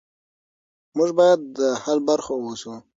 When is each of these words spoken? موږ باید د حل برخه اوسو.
موږ 0.97 1.09
باید 1.19 1.39
د 1.57 1.59
حل 1.83 1.99
برخه 2.09 2.31
اوسو. 2.39 2.73